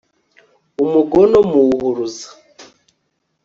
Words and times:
umugono 0.83 1.37
muwuhuruza 1.49 2.27